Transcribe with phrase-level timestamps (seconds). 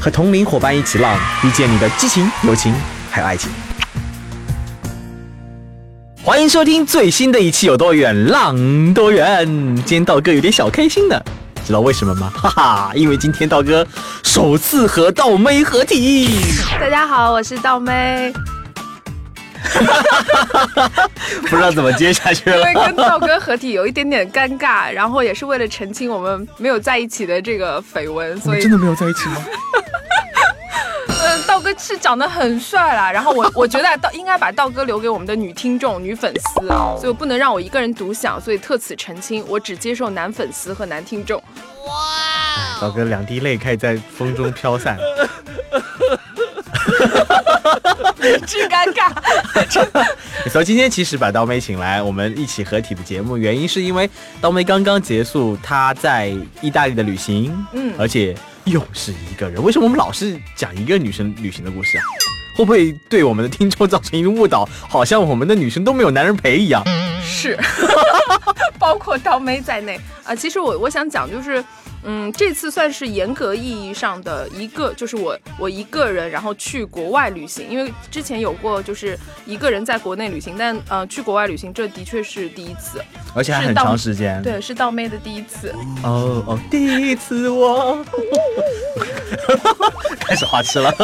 [0.00, 2.74] 和同龄伙伴一起浪，遇见你的激情、友情
[3.10, 3.50] 还有爱情。
[6.22, 9.46] 欢迎收听最新的一期有多远浪多远。
[9.76, 11.18] 今天道哥有点小开心呢，
[11.66, 12.30] 知道为什么吗？
[12.36, 13.86] 哈哈，因为今天道哥
[14.22, 16.40] 首次和道妹合体。
[16.78, 18.32] 大家好，我是道妹。
[21.42, 22.56] 不知道怎么接下去了。
[22.56, 29.36] 因为跟道哥合体有一点点尴尬，然后也是为了澄清我们没有在一起的这个绯闻，所以真的没有在一起吗？
[31.20, 41.42] 嗯， 道哥是长得很帅啦，然后我 我觉得道应该把道哥留给我们的女听众、女粉丝，所以我不能让我一个人独享，所以特此澄清，我只接受男粉丝和男听众。
[41.86, 42.80] 哇！
[42.80, 44.96] 道哥两滴泪开始在风中飘散。
[48.46, 49.12] 巨尴尬，
[50.50, 54.08] 所以今天其实把刀妹请来，我们一起合体的节目，原因是因为
[54.40, 59.62] 刀妹刚刚结束她在意大利的旅行，嗯，而且又是一个人。
[59.62, 62.04] 为什么我们老是讲一个女生旅行的故事啊？
[62.56, 64.68] 会不会对我们的听众造成一个误导？
[64.88, 66.82] 好像我们的女生都没有男人陪一样。
[67.22, 67.56] 是，
[68.80, 70.34] 包括刀妹在内啊。
[70.34, 71.64] 其实我我想讲就是。
[72.04, 77.68] 嗯，这次算是严格意义上的一个，就是我我一个人，然后去国外旅行。
[77.68, 83.02] 因为之前有过，就是一个人在国内旅行，但呃，去国外旅行这的确是第一次，
[83.34, 84.40] 而且还很长时间。
[84.42, 85.74] 对，是道妹的第一次。
[86.02, 88.04] 哦哦，第一次我
[90.20, 90.94] 开始花痴了。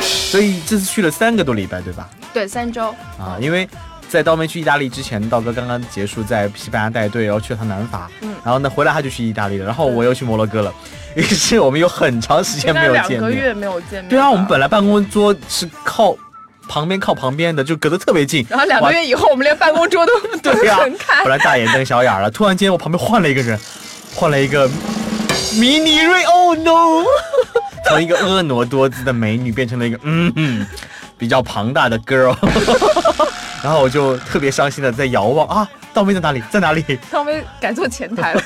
[0.00, 2.08] 所以这次去了三个多礼拜，对吧？
[2.32, 3.68] 对，三周啊，因为。
[4.14, 10.72] 在刀妹去意大利之前，道哥刚刚结束在西班牙带队，然后去了趟南法，嗯，然后呢回来他就去意大利了，然后我又去摩洛哥了，
[11.16, 14.08] 于 是我们有很长时间没有见面，两个月没有见面。
[14.08, 16.16] 对啊，我们本来办公桌是靠
[16.68, 20.78] 旁边靠旁边的，就隔得特别近，然后两个月以后我们连办公桌都 对呀，
[21.24, 23.58] 后来大眼瞪小眼了，突然间我旁边换了一个人，
[24.14, 24.68] 换了一个
[25.58, 27.02] 迷你瑞，Oh no，
[27.88, 30.64] 从一个婀娜多姿的美女变成了一个嗯嗯
[31.18, 32.36] 比较庞大的 girl。
[33.64, 36.42] 然后我就特别伤心的在遥望啊，倒霉在哪里？
[36.50, 36.84] 在哪里？
[37.10, 38.42] 倒霉改做前台了，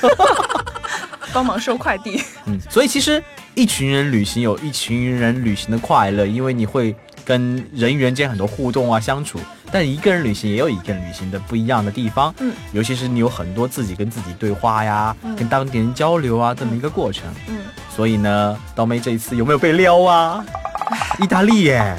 [1.33, 2.23] 帮忙收快递。
[2.45, 3.21] 嗯，所以其实
[3.53, 9.37] 一群人旅行有一群人旅行的快乐，因为你会跟人与人间很多互动啊相处。
[9.71, 17.25] 但一个人旅行也有一个人旅行的不一样的地方，嗯，尤其是你有很多自己跟自己对话呀，跟当地人交流啊这么一个过程。
[17.49, 17.57] 嗯，
[17.93, 20.43] 所以呢，刀妹这一次有没有被撩啊？
[21.21, 21.95] 意大利耶。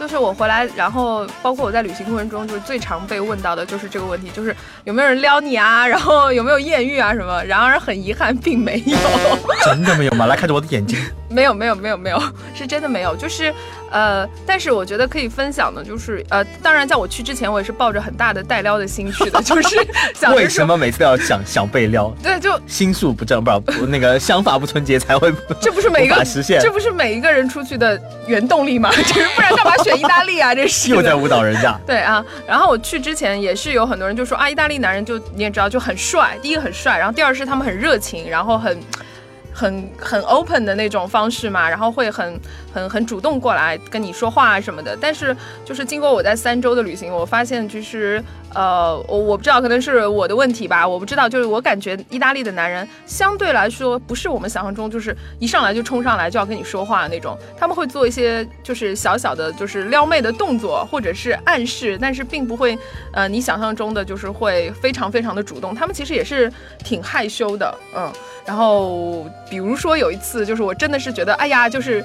[0.00, 7.44] 就是我回来，然后包括我在旅行过程中，就是最常被问到的就是这个问题，就是有没有人撩你啊，然后有没有艳遇啊什么。
[7.44, 8.96] 然而很遗憾，并没有。
[9.66, 10.24] 真的没有吗？
[10.24, 10.98] 来看着我的眼睛。
[11.30, 12.20] 没有没有没有没有，
[12.54, 13.14] 是真的没有。
[13.16, 13.54] 就是，
[13.90, 19.76] 呃，但是我觉得可以分享的，就是呃，当然在我去之前，我也是抱着很大的带撩的心去的， 就是
[20.14, 22.12] 想为什么每次都要想想被撩？
[22.22, 28.90] 对，就心术不正，不不那个想法不纯洁才会 这不是每一个实现，这不是每一个人出去的原动力吗？
[28.90, 30.52] 就是不然干嘛选意大利啊？
[30.52, 31.78] 这是又在误导人家。
[31.86, 38.80] 对啊，然后我去之前也是有很多人就说啊，意大利男人就你也知道就很帅，第一个很帅，然后第二是他们很热情，然后很。
[39.60, 42.40] 很很 open 的那种方式嘛，然后会很
[42.72, 44.96] 很很主动过来跟你说话啊什么的。
[45.00, 48.22] 但是就是经过我在三周的旅行，我发现其实
[48.54, 62.78] 呃我我不知道可能是我的问题吧，我不知道就是我感觉意大利的男人相对来说不是我们想象中就是一上来就冲上来就要跟你说话那种，他们会做一些就是小小的就是撩妹的动作或者是暗示，但是并不会
[63.12, 66.52] 呃你想象中的就是会非常非常的主动，他们其实也是
[66.84, 68.12] 挺害羞的，嗯。
[68.46, 72.04] 然后，比如说有一次，就是我真的是觉得，哎呀，就是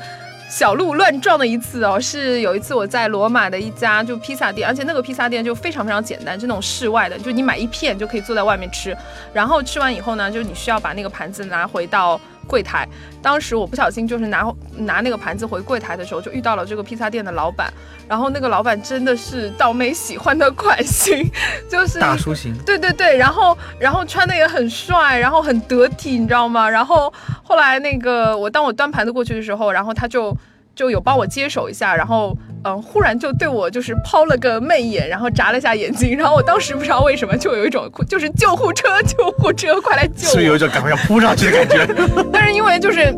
[0.50, 2.00] 小鹿乱撞的一次哦。
[2.00, 8.95] 是有一次我在罗马的一家就披萨店，而且那个披萨店就非常非常简单，就那种室外的，就你买一片就可以坐在外面吃。
[9.33, 12.19] 然后吃完以后呢，就是你需要把那个盘子拿回到。
[12.45, 12.88] 柜台，
[13.21, 14.45] 当时我不小心就是拿
[14.77, 17.74] 拿那个盘子回柜台的时候，就遇到了这个披萨店的老板。
[18.07, 21.30] 然后那个老板真的是倒霉喜欢的款型，
[21.69, 22.56] 就是大叔型。
[22.65, 26.69] 对对对，然后然后穿的也很帅，然后很得体，你知道吗？
[26.69, 27.12] 然后
[27.44, 30.36] 后来那个我当我端盘子过去的时候，然后他就。
[30.75, 41.88] 就有帮我接手一下，然后嗯，忽然就对我就是抛了个媚眼，然后眨了一下眼睛，然后我当时不知道为什么就有一种就是救护车，救护车快来救，是有一种赶快要扑上去的感觉。
[42.33, 43.16] 但是因为就是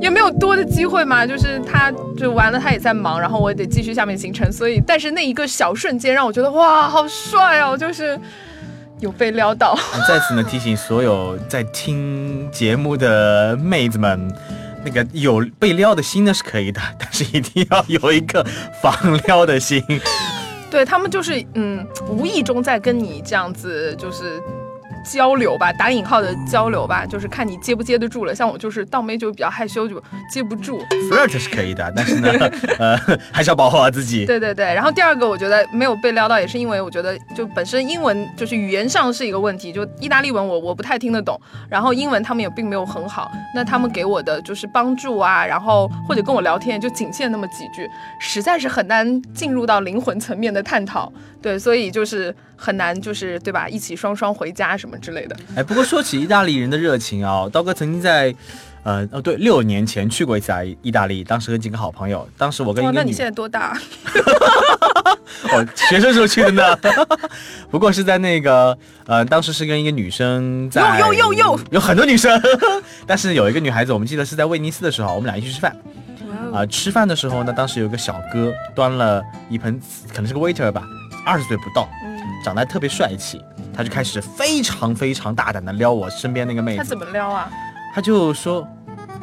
[0.00, 8.18] 也没有多的机会嘛，就是他就完了，他也在忙，然后我也得继续下面行程，所以但是那一个小瞬间让我觉得哇，好帅哦，就是
[8.98, 9.78] 有被撩到。
[10.08, 14.28] 在此呢，提醒所有在听节目的妹子们。
[14.86, 18.46] 那个有被撩的心呢是可以的，但是一定要有一个
[18.80, 19.82] 防撩的心。
[20.70, 24.40] 对他们就是嗯，无意中在跟你这样子就是。
[25.10, 28.34] 交流吧，打引号的交流吧，就是看你接不接得住了。
[28.34, 30.80] 像我就是倒妹，就比较害羞，就接不住。
[31.10, 32.30] Flirt 是可以的，但是呢，
[32.78, 32.96] 呃，
[33.32, 34.26] 还是要保护好自己。
[34.26, 34.64] 对对对。
[34.66, 43.30] 然后第二个，我觉得没有被撩到，也是因为我觉得就本身英文就是语言上是一个问题，就意大利文我我不太听得懂，然后英文他们也并没有很好。
[43.54, 47.88] 那他们给我的就是帮助啊，然后或者跟我聊天就仅限那么几句，
[48.20, 51.12] 实在是很难进入到灵魂层面的探讨。
[51.42, 53.68] 对，所以就是很难，就是对吧？
[53.68, 55.36] 一起双双回家什么之类的。
[55.54, 58.34] 哎，不过说起意大利人的热情啊，刀哥曾经在，
[58.82, 63.78] 呃，哦对，六年前去过一次意大利，当时和几个好朋友，当时我跟一个那你现在多大？
[65.52, 66.76] 哦，学生时候去的呢。
[67.70, 68.76] 不过是在那个，
[69.06, 72.40] 呃，当时是跟一个女生在，有有有有，有很多女生，
[73.06, 75.76] 但是有一个女孩子，我们记得是在威尼斯的时候，我们俩一起吃饭。
[76.52, 79.78] 啊，吃饭的时候呢，当时有个小哥端了一盆，
[80.08, 80.84] 可能是个 waiter 吧。
[81.26, 81.88] 二十岁不到，
[82.46, 83.44] 长得还特别帅气，
[83.76, 86.78] 他就开始非常非常大胆的撩我身边那个妹子。
[86.78, 87.50] 他怎么撩啊？
[87.92, 88.64] 他就说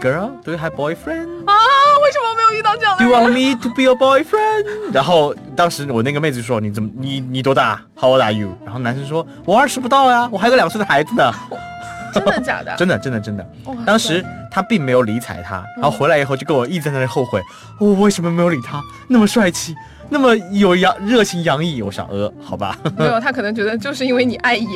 [0.02, 1.46] ，Girl，do you have boyfriend？
[1.46, 1.56] 啊，
[2.04, 4.92] 为什么没有遇到这样的？Do you want me to be your boyfriend？
[4.94, 8.50] 然后当时我那个妹子说，你怎么，你你多大？How old are you？
[8.66, 11.32] 然后男生说，我二十不到呀，我还有个两岁的孩子呢。
[12.14, 12.76] 真的假的？
[12.76, 13.48] 真的真的真的。
[13.86, 14.22] 当时
[14.52, 17.42] 他并没有理睬他，然后回来以后就跟我一直在那里后悔，
[17.80, 18.82] 我为什么没有理他？
[19.08, 19.74] 那么帅气。
[20.14, 24.68] 那么有洋热情洋溢，我想呃，好吧，没有，他可能觉得就是因为你碍眼，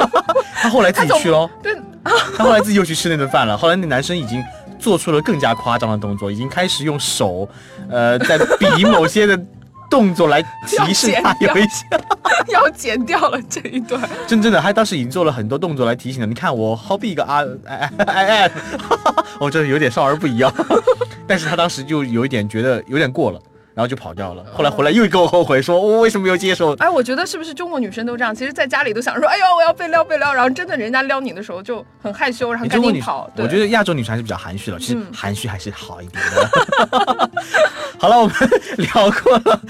[0.56, 3.54] 他后来自己去喽，对，他后来自己又去吃那顿饭了。
[3.54, 4.42] 后来那男生已经
[4.78, 7.46] 做出了更加夸张的动作，已经开始用手，
[7.90, 9.38] 呃，在比某些的
[9.90, 11.84] 动作来提示他有一些
[12.48, 14.00] 要剪掉了这一段。
[14.26, 16.26] 真正的，他当时已经做了很多动作来提醒了。
[16.26, 18.50] 你看我好比一个啊，哎哎哎哎，
[19.38, 20.50] 我真的有点少儿不宜啊。
[21.26, 23.38] 但是他当时就有一点觉得有点过了。
[23.80, 26.74] 然后就跑掉了，后来回来又跟我后悔，说我为什么没有接受？
[26.74, 28.34] 哎，我觉得是不是中国女生都这样？
[28.34, 33.30] 其实在家里都想说，哎呦，我要被撩被撩，然后真的人家撩你的时候就很害羞，然后赶紧跑。
[33.36, 37.30] 我觉得亚洲女生还是比较含蓄的，其实含蓄还是好一点的。
[37.96, 38.34] 好了，我们
[38.76, 39.60] 聊过了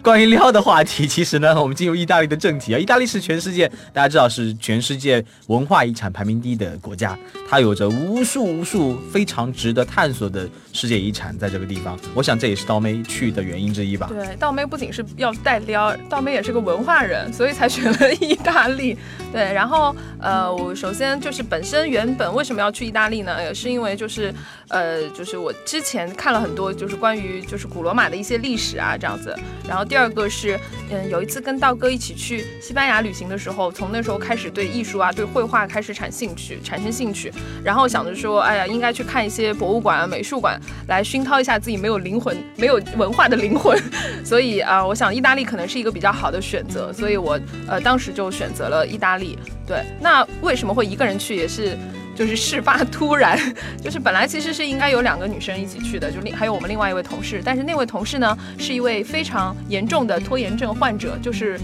[0.00, 2.78] 关于撩的话题，其实呢，我们进入意大利的正题啊。
[2.78, 11.98] 意大利是全世界大家知道是全世界文化遗产排名第一的国家，它有着无数无数非常值得探索的世界遗产在这个地方。
[12.14, 14.06] 我想这也是刀妹去的原因之一吧。
[14.08, 18.96] 对，道妹不仅是要带撩，道妹也是个文化人，所以才选了意大利。
[19.32, 23.42] 对，然后呃，我首先就是本身原本为什么要去意大利呢？
[23.42, 24.32] 也是因为就是
[24.68, 27.34] 呃，就是我之前看了很多就是关于。
[27.44, 29.36] 就是古罗马的一些历史啊，这样子。
[29.68, 30.58] 然后第二个是，
[30.90, 37.32] 嗯，有一次跟道哥一起去西班牙旅行的时候，从那时候开始对艺术啊、对绘画开始产兴趣，产生兴趣。
[37.62, 43.80] 然后想着说，哎呀，应该去看一些博物馆、美术馆，来熏陶一下自己没有灵魂、没有文化的灵魂。
[44.24, 46.92] 所以啊，我想意大利可能是一个比较好的选择。
[46.92, 47.38] 所以我
[47.68, 49.38] 呃当时就选择了意大利。
[49.66, 51.78] 对，那为什么会一个人去，也是。
[52.16, 53.36] 就是事发突然，
[53.82, 61.58] 就是本来其实是应该有两个女生一起去的，就另还有我们另外一位同事，但是那位同事呢是一位非常严重的拖延症患者，就是。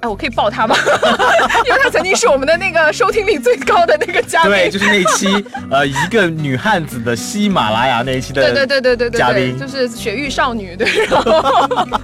[0.00, 0.74] 哎，我可以抱他吗？
[1.66, 4.50] 因为他曾经是我们的那个收听率最高的那个嘉宾。
[4.52, 8.42] 对，就是那期呃一个女汉子的喜马拉雅那一期的。
[8.42, 9.18] 对对对对对对。
[9.18, 10.88] 嘉宾就是雪域少女，对。
[11.06, 12.00] 然后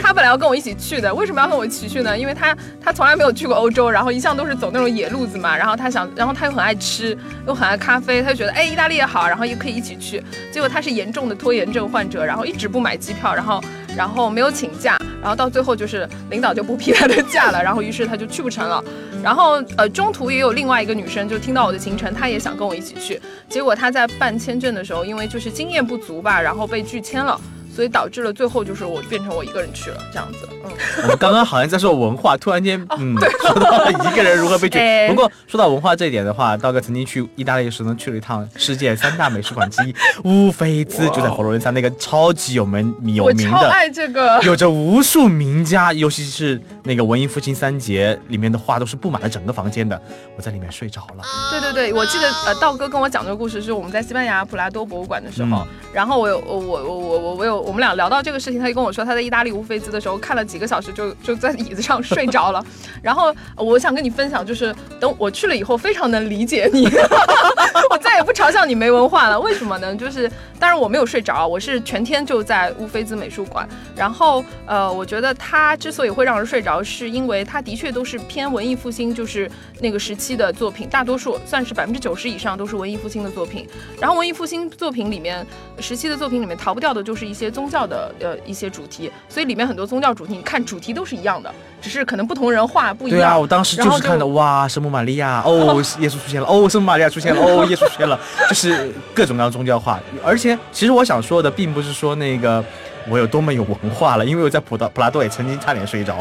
[0.00, 2.16] 他本来要跟我一起去的，为什么要跟我一起去呢？
[2.16, 5.56] 因为他他从来没有去过欧洲，然后一向都是走那种野路子嘛。
[5.56, 10.22] 然后他想，然后他又很爱吃，又很爱咖啡，他就觉得哎意大利也好，然后又可以一起去。
[10.52, 13.60] 结果他是严重的拖延症患者，然后一直不买机票，然后。
[13.94, 18.82] 然后没有请假，然后到最后就是领导就不批他的假了，然后于是他就去不成了。
[19.22, 27.40] 然后呃中途也有另外一个女生就听到我的行程，她也想跟我一起去，结果她在办签证的时候，因为就是经验不足吧，然后被拒签了。
[27.74, 30.70] 所以导致了最后就是我变成我一个人去了这样子，嗯。
[31.02, 34.78] 我们刚刚好像在说文化，突然间，嗯，说到了一个人如何被拒。
[35.08, 50.00] 不过说到文化这一点的话，道哥曾经去意大利的时候呢，去了一趟世界三大美术馆之一 乌菲兹，就在佛罗伦萨那个超级有名有名的，爱这个， 有着无数名家，尤其是那个文艺复兴三杰里面的画都是布满了整个房间的，
[50.36, 51.24] 我在里面睡着了。
[51.50, 57.61] 对对对，我记得呃，道哥跟我讲这个故事是我们在西班牙普拉多博物馆的时候，然后我有我我我我我有。
[57.62, 62.64] 我们俩聊到这个事情，他就跟我说，他在意大利乌菲兹的时候看了几个小时，就 就在椅子上睡着了。
[63.02, 66.86] 然后我想跟你分享，就是等我去了以后，非常能理解你，
[67.90, 69.40] 我再也不嘲笑你没文化了。
[69.40, 69.94] 为什么呢？
[69.94, 73.68] 就是当然我没有睡着，我是全天就在乌菲兹美术馆。
[73.94, 79.50] 然后呃，我觉得它之所以会让人睡着，是因为它的确都是偏文艺复兴，就是
[79.80, 83.68] 那个时期的作品，大多数算是百分之九十以上都是文艺复兴的作品。
[84.00, 85.46] 然后文艺复兴作品里面，
[85.78, 93.20] 时期的作品里面逃不掉的就是一些宗教的呃一些主题，所以里面很多宗教主题，你看主题都是一样的，只是可能不同人画不一样。
[93.20, 98.18] 对啊，我当时就是看的哇，圣母玛利亚哦， 耶稣出现了哦，圣母玛利亚出现了哦，耶稣出现了，
[98.48, 100.00] 就是各种各样宗教画。
[100.24, 102.64] 而且其实我想说的并不是说那个
[103.08, 106.16] 我有多么有文化了，因为我在普达普拉多也曾经差点睡着。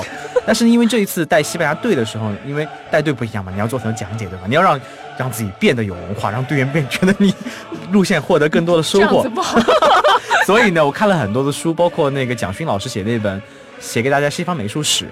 [0.46, 4.46] 但是因为这一次带西班牙队的时候，因为带队不一样嘛，你要做很多讲解对吧？
[4.48, 4.80] 你要让
[5.18, 7.34] 让自己变得有文化，让队员变觉得你
[7.92, 9.24] 路线获得更多的收获。
[10.46, 13.42] 所以呢，我看了很多的书，包括那个蒋勋老师写那本
[13.80, 15.08] 写给大家西方美术史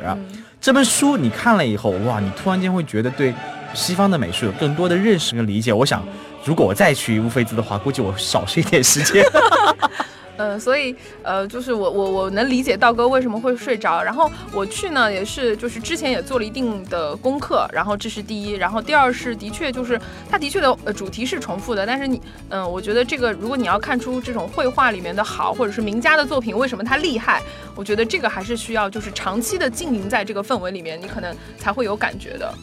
[0.59, 3.33] 这本书，你看了以后，哇，你突然间会觉得对
[3.73, 5.71] 西方的美术有更多的认识跟理解。
[5.71, 6.05] 我想，
[6.43, 9.23] 如果我再去乌菲兹的话，估计我少睡一点时间。
[10.39, 14.01] 嗯，所以呃，就是我我我能理解道哥为什么会睡着。
[14.01, 18.51] 然后我去呢，也是就是之前也做了一定的功课，然后这是第一。
[18.53, 27.41] 然后第二是的确就是它的确的呃主题是重复的，但是你嗯，我觉得这个如果你要看出这种绘画里面的好，或者是名家的作品为什么它厉害，
[27.75, 32.53] 我觉得这个还是需要就是长期的浸淫在这个氛围里面，你可能才会有感觉的。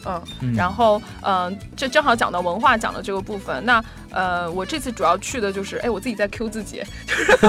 [0.41, 3.83] 嗯，然后嗯，这正好讲到文化讲的这个部分，那。
[4.11, 6.81] 呃，我这次主要去的就是，哎，我自己在 Q 自己，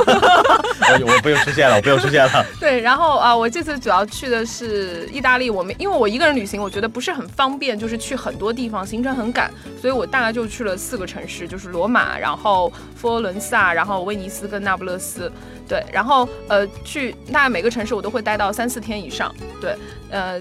[1.01, 2.45] 我我不用出现了，我不用出现了。
[2.59, 9.51] 对，然后啊，我这次主要去的是意大利，我们因为我一个人旅行，我觉得不是很方便，就是去很多地方，行程很赶，
[9.81, 15.31] 所以我大概就去了四个城市，就是罗马，然后佛罗伦萨，然后威尼斯跟那不勒斯。
[15.69, 19.35] 对，然后呃，去大概每个城市我都会待到三四天以上。
[19.61, 19.77] 对，
[20.11, 20.41] 呃。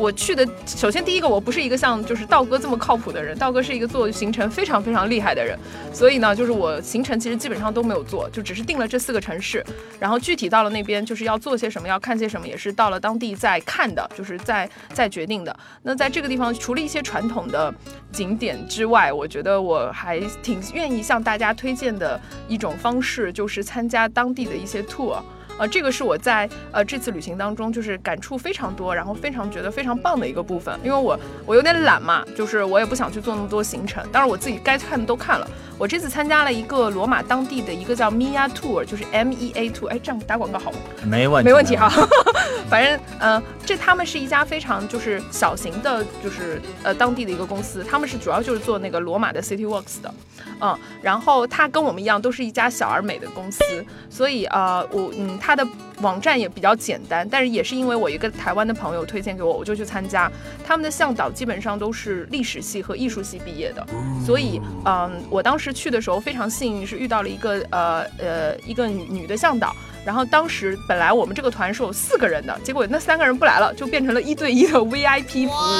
[0.00, 5.58] 我去的首先第一个，我不是一个像就是道哥这么靠谱的人，道哥是一个做行程非常非常厉害的人，
[5.92, 9.62] 所以呢，就是我行程其实基本上都没有做，就只是定了这四个城市，
[9.98, 15.54] 然后具体到了那边就是要做些什么，要看些什么，也是到了当地再看的，就是在在决定的。
[15.82, 17.72] 那在这个地方，除了一些传统的
[18.10, 25.20] 景点之外，我觉得我还挺愿意向大家推荐的一种方式，就是参加当地的一些 tour。
[25.60, 30.74] 呃，这个是我在呃这次旅行当中就是感触非常多，然后非常觉得非常棒的一个部分。
[30.82, 35.46] 因为我我有点懒嘛，就是我也不想去做那么多行程，当然我自己该看的都看了。
[35.80, 39.88] 我这次参加了一个罗马当地的一个叫 Mia Tour，就是 M E A Tour。
[39.88, 40.78] 哎，这样打广告好吗？
[41.06, 41.90] 没问题，没问题哈。
[42.68, 50.14] 反正呃，这他们是一家非常就是小型的，就是呃当地的一个公司，他们是主要就是做那个罗马的 City Works 的。
[50.60, 53.62] 嗯，然后他跟我们一样，都是一家小而美的公司，
[54.10, 55.66] 所以呃，我嗯，他的
[56.02, 60.30] 网站也比较简单，但是也是因为我一个台湾的朋友推荐给我，我就去参加。
[60.62, 63.86] 他们的向导基本上都是历史系和艺术系毕业的，
[64.24, 69.74] 所以嗯，我当时去的时候非常幸运，是遇到了一个呃呃一个女女的向导。
[70.04, 75.78] 然后当时本来我们这个团是有四个人的，结果那三个人不来了，就变成了一对一的 VIP 服务。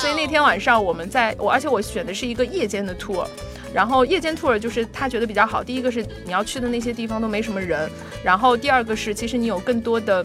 [0.00, 3.26] 所以那天晚上我们在我，而且我选的是一个夜间的 tour。
[3.72, 7.90] 然后夜间 tour 就是他觉得比较好，第一个是你要去的那些地方都没什么人，
[8.22, 10.22] 然后第二个是其实你有更多的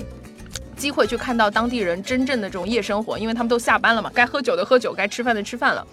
[0.75, 5.87] 机会去看到当地人真正的这种夜生活，因为他们都下班了嘛，该喝酒的喝酒，该吃饭的吃饭了。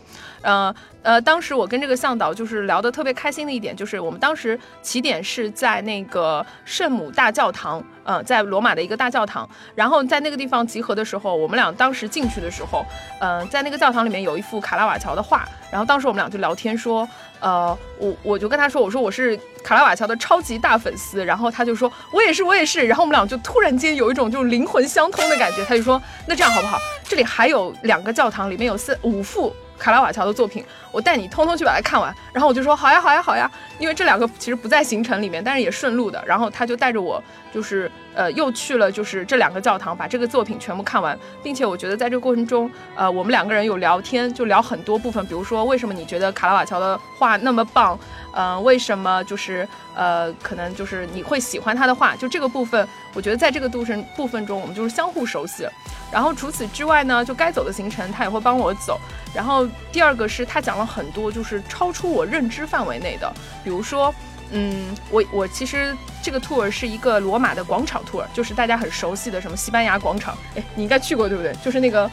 [0.45, 12.85] 呃呃，当时我跟这个向导就是聊得特别开心的一点，就是我们当时起点是在那个圣母大教堂，呃，在罗马的一个大教堂，然后在那个地方集合的时候，我们俩当时进去的时候，
[13.21, 17.07] 呃，在那个教堂里面有一幅卡拉瓦乔的画，然后当时我们俩就聊天说，
[17.41, 26.79] 呃，我我就跟他说，我说我是卡拉瓦乔的超级大粉丝，然后他就说我也是我也是，然后我们俩就突然间有一种就是灵魂相通的感觉，他就说那这样好不好？
[27.07, 29.55] 这里还有两个教堂，里面有四五幅。
[29.79, 32.15] 卡拉瓦乔的作品，我带你通通去把它看完。
[32.33, 33.51] 然后我就说好呀，好呀，好呀。
[33.79, 36.23] 因为这两个其实不在行程里面，但是也顺路的。
[36.27, 47.99] 然后他就带着我，就是呃，又去了就是这两个教堂，把这个作品全部看完，并且我觉得在这个过程中，呃，我们两个人有聊天，就聊很多部分，比如说为什么你觉得卡拉瓦乔的画那么棒，
[48.33, 55.67] 嗯，为什么就是呃，可能就是你会喜欢他的画，就这个部分，我觉得在这个部分部分中，我们就是相互熟悉。
[56.13, 59.01] 然后除此之外呢，就该走的行程他也会帮我走。
[59.35, 63.33] 然后第二个是他讲了很多就是超出我认知范围内的，
[63.65, 64.15] 比如说，
[64.51, 71.53] 嗯，我我其实这个 tour 是一个罗马的广场 tour，就是大家很熟悉的什么西班牙广场，哎，你应该去过对不对？
[71.65, 72.11] 就是那个。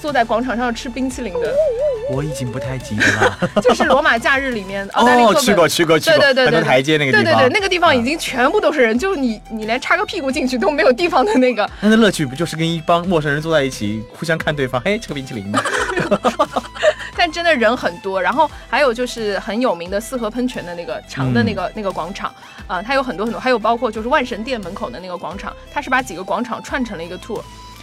[0.00, 1.54] 坐在广场上吃冰淇淋的，
[2.10, 3.38] 我已经不太记得了。
[3.62, 11.70] 就是罗马假日里面，哦，去过去过去过，对对对对，台阶那个地方，对对对，那个地方已经全部都是人，就是你你连插个屁股进去都没有地方的那个。
[11.80, 15.62] 那的乐趣不就是跟一帮陌生人坐在一起，互相看对方，哎，吃个冰淇淋吗？
[17.22, 18.20] 但真的人很多。
[18.20, 22.34] 然后还有就是很有名的四合喷泉的那个长的那个那个广场，
[22.66, 27.40] 啊，它有很多很多，还有包括就是万神殿门口的那个广场，它是把几个广场串成了一个 tour。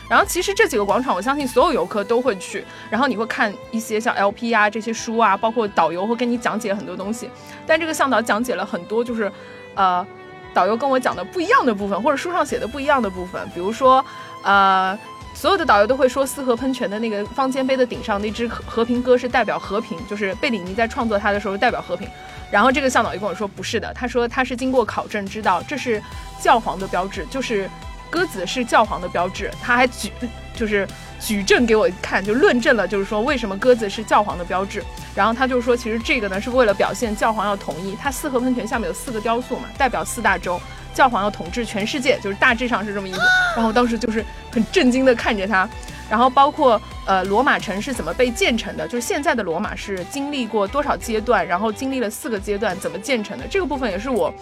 [0.10, 2.66] 然后其实这几个广场，我相信所有游客都会去。
[2.90, 7.30] 然后你会看一些像 LP 啊这些书啊，包括导游会跟你讲解很多东西。
[7.66, 9.32] 但这个向导讲解了很多，就是
[9.74, 10.06] 呃，
[10.54, 13.42] 导游跟我讲的不一样的部分，或者书上写的不一样的部分。
[13.54, 14.04] 比如说，
[14.44, 14.98] 呃，
[15.40, 22.06] 所有的导游都会说四合喷泉的那个方尖碑的顶上那只和平鸽是代表和平，就是贝里尼在创作它的时候代表和平。
[22.52, 26.04] 然后这个向导就跟我说不是的，他说他是经过考证知道这是
[26.42, 27.70] 教皇的标志，就是。
[28.12, 30.12] 鸽子是教皇的标志，他还举
[30.56, 30.88] 就是
[31.20, 34.84] 举证给我看，就论证了，就是说为什么鸽子是教皇的标志。
[35.14, 37.96] 然后他就说，其实这个呢是为了表现教皇要统一。
[37.96, 40.60] 他四合喷泉下面有四个雕塑嘛，代表四大洲，
[40.92, 43.22] 教皇要统治全世界，就是大致上是这么意思。
[43.56, 45.68] 然后当时就是很震惊的看着他，
[46.10, 54.34] 然后包括呃罗马城是怎么被建成的，就是现在的罗马是经历过多少阶段，然后经历了四个阶段怎么建成的，这个部分也是我。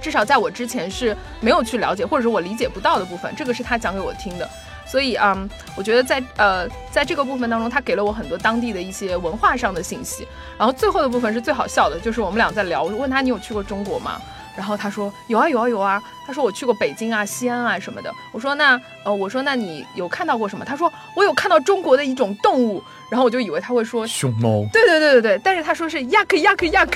[0.00, 4.48] 至少在我之前是没有去了解，或者是我理解不到的部分，这个是他讲给我听的。
[4.86, 10.26] 所以，嗯，我觉得在呃，在这个部分当中，他给了我很多当地的一些文化上的信息。
[10.56, 14.18] 然后最后的部分是最好笑的，就是我们俩在聊，我问他你有去过中国吗？
[14.58, 16.02] 然后他说有啊有啊有啊。
[16.26, 18.12] 他说我去过北京啊、西安啊什么的。
[18.32, 20.64] 我说那呃，我说那你有看到过什么？
[20.64, 22.82] 他说我有看到中国的一种动物。
[23.10, 24.66] 然后我就以为他会说熊猫。
[24.70, 26.88] 对对对对对，但是他说是 yak yak yak。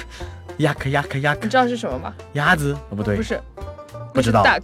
[0.59, 2.13] yak yak yak，，你知道是什么吗？
[2.35, 2.77] 鸭子？
[2.91, 3.41] 哦，不对，不是，
[4.13, 4.45] 不知道。
[4.45, 4.61] duck，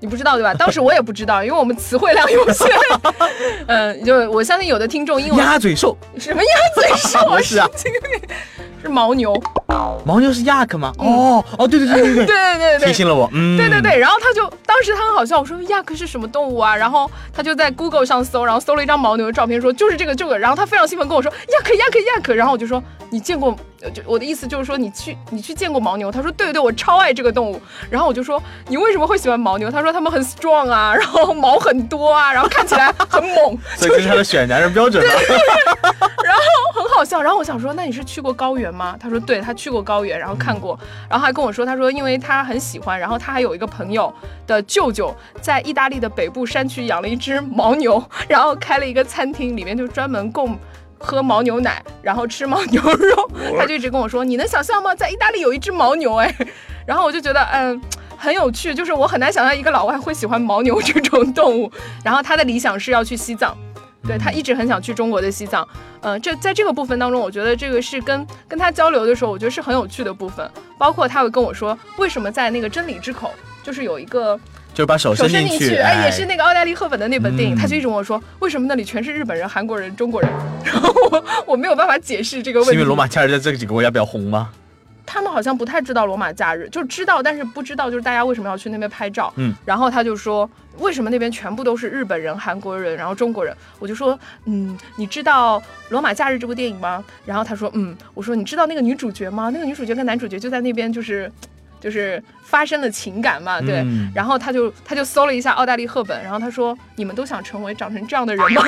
[0.00, 0.52] 你不知道对吧？
[0.54, 2.66] 当时我也不知道，因为我们词汇量有限。
[3.68, 5.38] 嗯，就我相信有的听众英文。
[5.38, 5.96] 鸭嘴兽？
[6.18, 7.24] 什么鸭嘴兽？
[7.30, 7.68] 不是啊，
[8.82, 9.34] 是牦牛。
[10.06, 10.92] 牦牛是 yak 吗？
[10.98, 13.28] 哦哦，对对对对对，对对对对，提醒了我。
[13.32, 13.98] 嗯，对对对。
[13.98, 14.50] 然后他就
[14.80, 16.74] 当时他很好笑，我说 yak 是什么动物啊？
[16.74, 20.38] 然后他就在 Google 上搜，然后搜了一张牦牛的照片，说就是这个这个。
[20.38, 22.32] 然后他非常兴奋跟我说 yak yak yak。
[22.32, 23.54] 然后我就说你见过？
[23.94, 26.10] 就我的意思就是说，你去你去见过牦牛？
[26.10, 27.60] 他说对对对，我超爱这个动物。
[27.90, 29.70] 然后我就说你为什么会喜欢牦牛？
[29.70, 33.58] 他说他们很 strong 啊，然后毛很多啊，然后看起来很猛。
[33.76, 35.12] 所以这是他的选男人标准吗？
[36.24, 36.42] 然后
[36.74, 37.20] 很好笑。
[37.20, 38.96] 然后我想说，那你是去过高原吗？
[38.98, 40.78] 他说对，他去过高原，然后看过，
[41.08, 44.12] 然后还跟我说，他说因为他很喜欢，然后他还有一个朋友
[44.46, 50.56] 的舅舅在意大利的北部山区养了一只牦牛， 然后开了一个餐厅，里面就专门供。
[51.02, 54.94] 喝牦牛奶，然后吃牦牛肉，他就一直跟我说：“你能想象吗？
[54.94, 56.30] 在意大利有一只牦牛哎。
[56.86, 57.80] ”然后我就觉得嗯
[58.18, 61.72] 很有趣，就是我很难想象一个老外会喜欢牦牛这种动物。
[62.04, 63.56] 然后他的理想是要去西藏，
[64.06, 65.66] 对他一直很想去中国的西藏。
[66.02, 70.46] 嗯，这在这个部分当中，我觉得这个是跟跟他交流的时候，我觉得是很有趣的部分。
[70.76, 74.38] 包括他会跟我说，为什么在那个真理之口，就是有一个。
[74.72, 80.30] 就把手伸进去，哎，也是那个奥黛丽·赫本的那本电影，他就一直跟我说，为什么那里全是日本人、韩国人、中国人？
[80.64, 82.74] 然后我我没有办法解释这个问题。
[82.74, 84.50] 因为罗马假日在这几个国家比较红吗？
[85.04, 89.32] 他们好像不太知道罗马假日，就知道，但是不知道就是大家为什么要去那边拍照。
[89.36, 93.52] 嗯，然后他就说，为什么那边全部都是日本人、韩国人，然后中国人？
[93.80, 97.02] 我就说，嗯，你知道《罗马假日》这部电影吗？
[97.26, 99.50] 然后他说，嗯，我说你知道那个女主角吗？
[99.52, 101.30] 那个女主角跟男主角就在那边，就是。
[101.80, 108.62] 就是发生的情感嘛，对，然后他就他就搜了一下奥黛丽·赫本，然后他说：“你们都想成为长成这样的人吗？”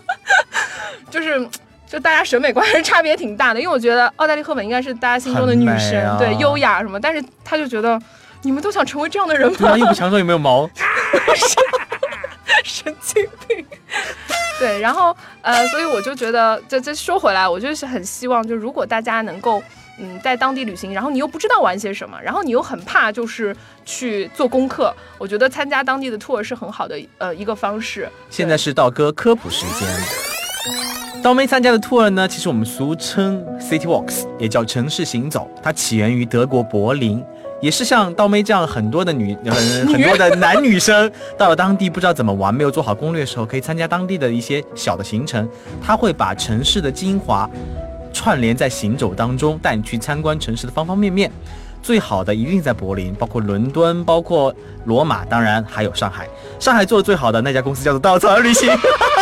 [1.10, 1.48] 就是
[1.86, 7.98] 就大家审美观还是差别挺大的，因为我觉得奥黛丽·赫本应该是大家心中的女神，对，优雅什么，但是他就觉得
[8.42, 9.78] 你们都想成为这样的人吗？
[9.78, 10.68] 又不强壮有没有毛，
[12.64, 13.64] 神经病。
[14.58, 19.62] 对，然后呃，所以我就觉得，这这说回来，我就是很希望，就如果大家能够。
[19.98, 28.06] 嗯，在当地旅行，然后你又不知道玩些什么，然后你又很怕就是去做功课，我觉得参加当地的 tour 是很好的呃一个方式。
[28.28, 29.88] 现在是道哥科普时间。
[31.22, 35.50] 刀妹参加的 tour 呢，其实我们俗称 city walks，也叫城市行走。
[35.62, 37.24] 它起源于德国柏林，
[37.60, 39.54] 也是像刀妹这样很多的女很
[39.92, 45.48] 很多的男女生到了当地不知道怎么玩，没有做好攻略的时候，可以参加当地的一些小的行程。
[45.82, 47.48] 他会把城市的精华。
[48.12, 51.30] 串联在行走当中，带你去参观城市的方方面面。
[51.82, 54.52] 最好的一定在柏林，包括伦敦，包括
[54.86, 56.26] 罗马，当然还有上海。
[56.58, 58.70] 上海做的最好的那家公司叫做稻草旅行。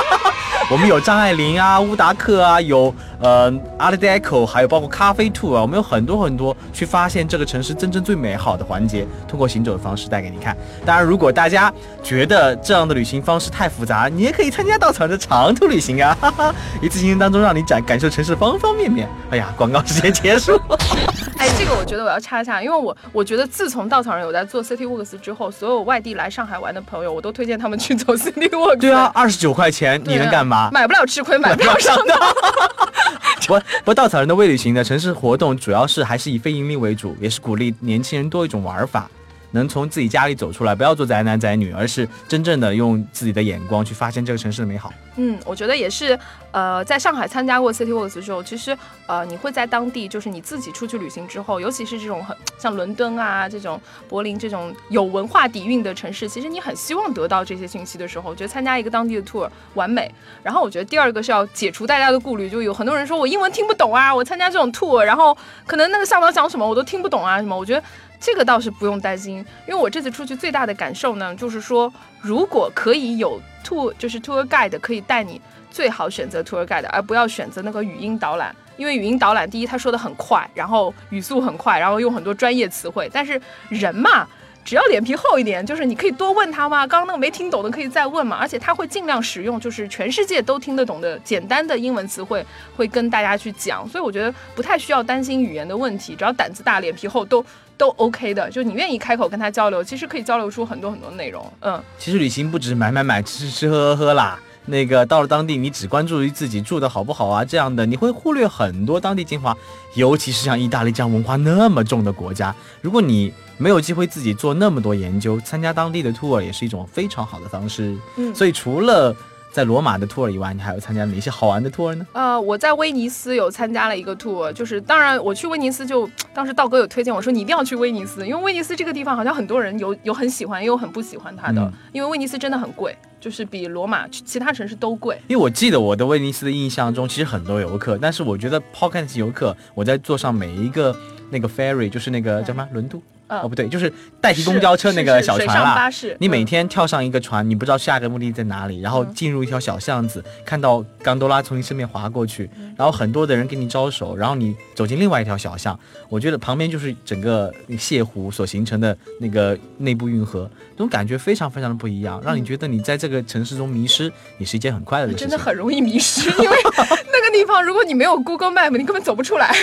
[0.70, 10.54] 我们有张爱玲啊，乌达克啊，有呃，Aldecco，，还有包括咖啡兔啊，我们有很多很多去发现这个城市真正最美好的环节，通过行走的方式带给你看。
[10.84, 19.08] 当然，如果大家觉得这样的旅行方式太复杂，你也可以参加稻草人的长途旅行啊，哈哈，一次行程当中让你展感受城市方方面面。
[19.30, 20.60] 哎呀，广告时间结束。
[21.38, 28.80] 哎，这个我觉得我要插一下，因为我我觉得自从稻草人有在做 City Walks 之后，所有外地来上海玩的朋友，我都推荐他们去走 City Walks。
[28.80, 30.68] 对啊，二十九块钱你能干嘛？
[30.70, 32.18] 买不了吃亏，买不了上当。
[33.46, 39.10] 不不，稻草人的未旅行的城市活动主要是还是以非盈利为主，也是鼓励年轻人多一种玩法。
[39.54, 44.92] 能从自己家里走出来，不要做宅男宅女，而是真正的用自己的眼光去发现这个城市的美好。
[45.16, 46.18] 嗯，我觉得也是。
[46.50, 60.08] 呃，在上海参加过 City Walk 的时候，其实呃，你会在当地，就是你自己出去旅行之后，尤其是这种很像伦敦啊这种柏林这种有文化底蕴的城市，其实你很希望得到这些信息的时候，我觉得参加一个当地的 tour 完美。
[60.44, 65.36] 然后我觉得第二个是要解除大家的顾虑，就有很多人说我英文听不懂啊，我参加这种 tour，然后
[65.66, 67.82] 可能那个向导讲什么我都听不懂啊什么，我觉得。
[68.20, 84.26] 这个倒是不用担心，因为我这次出去最大的感受呢，就是说，如果可以有 tour，就是 tour guide 可以带你，最好选择 tour guide，而不要选择那个语音导览，因为语音导览，第一他说的很快，然后语速很快，然后用很多专业词汇，但是人嘛。
[84.64, 86.86] 只要脸皮厚一点，就是你可以多问他嘛。
[86.86, 88.38] 刚刚那个没听懂的可以再问嘛。
[88.40, 92.42] 而且他会尽量使用就是全世界都听得懂的简单的英文词汇，
[92.74, 93.86] 会跟大家去讲。
[93.86, 97.44] 所以我觉得不太需要担心语言的问题，只要胆子大、脸皮厚，都
[97.76, 98.50] 都 OK 的。
[98.50, 101.52] 就你愿意开口跟他交流，其实可以交流出很多很多内容。
[101.60, 104.38] 嗯，其实旅行不只是买买买、吃吃吃喝喝啦。
[104.66, 109.54] 那个到了当地，你只关注于自己住的好不好啊，这样的你会忽略很多当地精华。
[109.94, 117.94] 尤其是像意大利这样文化那么重的国家，如果你没有机会自己做那么多研究，参加当地的 tour 也是一种非常好的方式。
[118.16, 119.14] 嗯，所以除了
[119.54, 122.04] 在罗马的 tour 以外，你还有参加哪些好玩的 tour 呢？
[122.12, 135.16] 呃，我在威尼斯有参加了一个 tour，就是当然我去威尼斯就当时道哥有推荐我说你一定要去威尼斯，因为威尼斯这个地方好像很多人有有很喜欢，也有很不喜欢它的，因为威尼斯真的很贵，就是比罗马其他城市都贵。
[135.28, 140.92] 因为我记得我的威尼斯的印象中，其实很多游客，但是我觉得抛开那些游客，我在坐上每一个
[141.30, 143.00] 那个 ferry，就是那个叫什么轮渡。
[143.42, 145.90] 哦，不对，就是代替公交车那个小船啦。
[146.18, 155.78] 你每天跳上一个船，你不知道下一个目的地在哪里，然后进入一条小巷子，看到冈多拉从你身边划过去，然后很多的人给你招手，然后你走进另外一条小巷。
[156.08, 165.28] 我觉得旁边就是整个泻湖所形成的那个内部运河，这种感觉非常非常的不一样，让你觉得你在这个城市中迷失也是一件很快乐的事情。
[165.28, 169.54] 真的很容易迷失，因为 那个地方如果你没有 Google Map，你根本走不出来。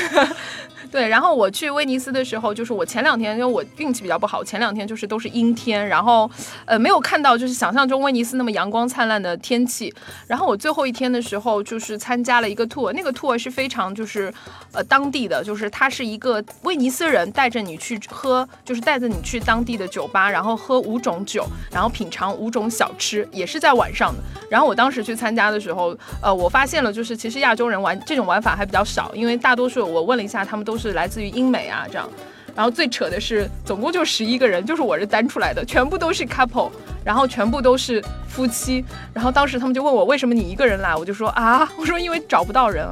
[0.91, 6.29] 对，然后我去威尼斯的时候，就是我前两天，因为我运气比较不好，前两天就是都是阴天，然后，
[6.65, 9.93] 呃，没有看到就是想象中威尼斯那么阳光灿烂的天气。
[10.27, 14.33] 然后我最后一天的时候，就是参加了一个 tour，那个 tour 是非常就是，
[14.73, 24.21] 呃，当地的，就是他是一个威尼斯人带着你去喝，就是带着你去当地的酒吧，然后喝五种酒，然后品尝五种小吃，也是在晚上的。
[24.49, 32.09] 然后我当时去参加的时候，呃，我发现了就是其实亚洲人玩这种玩法还比较少，因为大多数我问了一下，他们都是来自于英美啊这样。
[32.55, 36.71] 然后最扯的是，总共就十一个人，就是我是单出来的，全部都是 couple，
[37.05, 38.83] 然后全部都是夫妻。
[39.13, 42.85] 然后当时他们就问我为什么你一个人来，我就说啊，我说因为找不到人。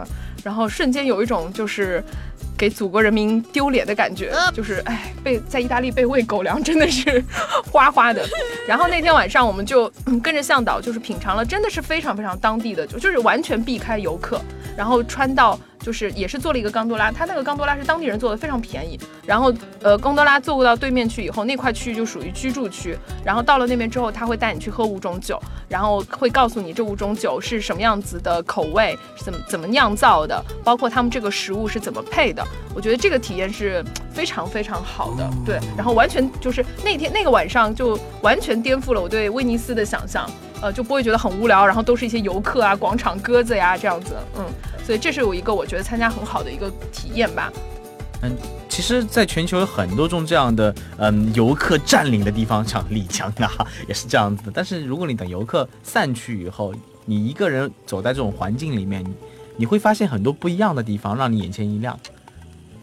[0.44, 2.04] 然后瞬间有一种就是。
[2.58, 7.24] 给祖国人民丢脸的感觉， 就是哎，被在意大利被喂狗粮真的是
[7.72, 8.22] 花花的。
[8.68, 9.90] 然后那天晚上我们就
[10.22, 14.42] 跟着向导，就是品尝了，真的是非常非常当地的，就就是完全避开游客，
[14.76, 15.58] 然后穿到。
[15.80, 19.00] 就是也是做了一个冈多拉，它那个冈多拉是当地人做的，非常便宜。
[19.26, 22.98] 然后呃，冈多拉坐到对面去以后，那块区域就属于居住区。
[23.24, 32.46] 然后到了那边之后，他会带你去喝五种酒，然后会告诉你这五种酒是什么样子的口味，怎么怎么酿造的，包括他们这个食物是怎么配的。
[32.76, 35.60] 我觉得这个体验是非常非常好的，对。
[35.78, 40.30] 然后完全就是那天那个晚上就完全颠覆了我对威尼斯的想象，
[40.62, 44.46] 呃，就不会觉得很无聊，然后都是一些游客啊，广场鸽子呀这样子，嗯。
[44.90, 47.54] 所以这是有一个我觉得参加很好的一个体验吧。
[48.24, 48.36] 嗯，
[48.68, 53.52] 其实，在全球有很多种这样的嗯游客占领的地方，像丽江啊，
[53.88, 54.52] 也是这样子的。
[54.52, 56.74] 但是如果你等游客散去以后，
[57.06, 59.06] 你一个人走在这种环境里面，
[59.58, 61.96] 你会发现很多不一样的地方，让你眼前一亮。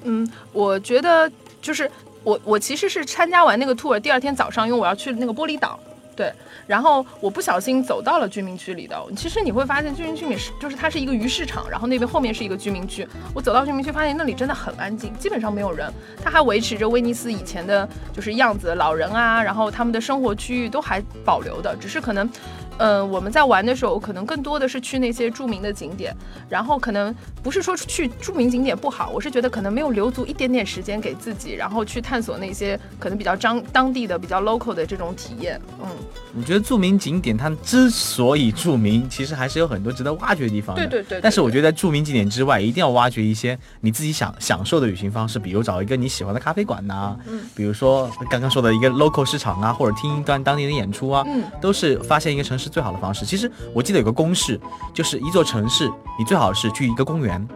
[0.04, 1.28] 嗯，我觉得
[1.60, 1.90] 就是
[2.22, 5.76] 我我其实是参加完那个 tour，第二天早上，因为我要去那个玻璃岛。
[6.16, 6.32] 对，
[6.66, 8.96] 然后我不小心走到了居民区里的。
[9.14, 13.06] 其实你会发现，居民区里是就是它是一个鱼市场，然后那边后面是一个居民区。
[13.34, 15.92] 我走到居民区，发现那里真的很安静，基本上没有人。
[16.24, 22.28] 它还维持着威尼斯以前的就是样子，老人啊，然后他们的生活区域都还保留的，只是可能。
[22.78, 26.14] 嗯，我们在玩的时候，可能更多的是去那些著名的景点，
[26.48, 35.60] 然后可能不是说去著名景点不好，我是觉得可能没有留足一点点时间给自己，然后去探索那些可能比较张当地的、比较 local 的这种体验。
[35.82, 35.88] 嗯，
[36.36, 40.76] 我觉得著名景点它之所以著名，其实还是有很多值得挖掘的地方。
[40.76, 41.18] 对对对。
[41.22, 52.66] 但是我觉得在著名景点之外，一定要挖掘一些你自己想享受的旅行方式，比如找一个你喜欢的咖啡馆呐，嗯，比如说刚刚说的一个 local 市场啊，或者听一段当地的演出啊，嗯，都是发现一个城市。
[52.66, 53.24] 最好的方式。
[53.24, 54.60] 其实我记得有个公式，
[54.92, 57.48] 就是一座城市，你最好是去一个公园，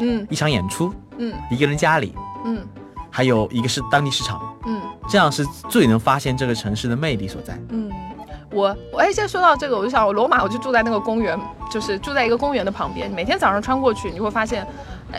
[0.00, 2.12] 嗯一场演出，嗯一个人家里，
[2.44, 2.66] 嗯
[3.10, 7.60] 还有一个是当地市场，嗯这样是最能发现这个城市的魅力所在。
[7.68, 7.88] 嗯，
[8.54, 11.38] 我我哎，现在说到这个，我就想，我罗马我就住在那个公园，
[11.70, 14.66] 就是住在一个公园的旁边，每天早上穿过去，你会发现。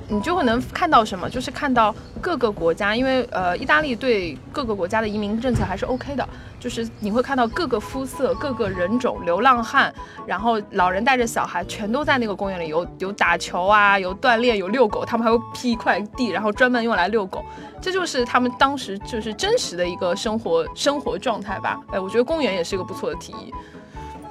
[0.08, 1.30] 你就会能看到什么？
[1.30, 6.28] 就是看到各个国家，因为呃，意大利对各个国家的移民政策还是 OK 的，
[6.60, 9.94] 就是你会看到各个肤色、各个人种、流浪汉，
[10.26, 17.44] 然后老人带着小孩，全都在那个公园里有有打球啊，有锻炼，有遛狗，他们还会辟一块地，然后专门用来遛狗，
[17.82, 21.80] 这就是他们当时就是真实的一个生活生活状态吧。
[21.92, 23.54] 哎，我觉得公园也是一个不错的提议。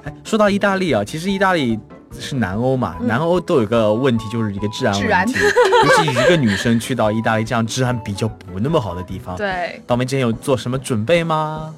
[0.03, 1.79] 哎，说到意大利啊，其实意大利
[2.19, 5.35] 是南欧嘛，南欧都有个问题，就是一个治安问题。
[5.39, 11.73] 尤其一个女生去到意大利这样治安比较不那么好的地方，对，倒霉之前有做什么准备吗？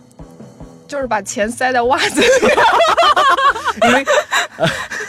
[0.88, 2.28] 就是把钱塞在袜子里。
[3.88, 4.06] 因为、
[4.58, 4.68] 呃、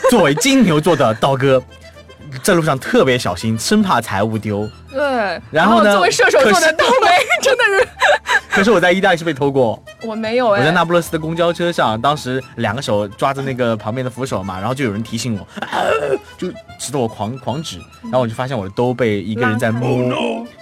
[0.09, 1.61] 作为金牛座的刀哥，
[2.43, 4.69] 在路上特别小心，生怕财物丢。
[4.91, 7.07] 对，然后呢作为射手座的倒霉，
[7.41, 7.87] 真的是
[8.59, 15.79] 可是我在意大利是被偷过，我没有哎、我在那不勒斯的公交车上，当时两个手抓着那个旁边的扶手嘛，然后就有人提醒我，啊、
[16.37, 19.97] 就指着我狂狂指，然后我就发现我的兜被一个人在 摸。